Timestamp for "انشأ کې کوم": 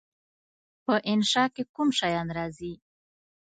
1.11-1.87